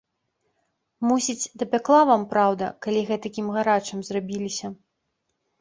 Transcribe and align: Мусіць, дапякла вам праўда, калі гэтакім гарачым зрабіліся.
Мусіць, 1.09 1.51
дапякла 1.63 1.99
вам 2.11 2.25
праўда, 2.31 2.71
калі 2.87 3.05
гэтакім 3.11 3.53
гарачым 3.59 3.99
зрабіліся. 4.09 4.67